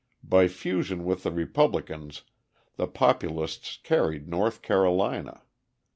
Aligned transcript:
By 0.23 0.47
fusion 0.47 1.05
with 1.05 1.21
the 1.21 1.31
Republicans 1.31 2.23
the 2.75 2.87
Populists 2.87 3.77
carried 3.83 4.27
North 4.27 4.63
Carolina. 4.63 5.43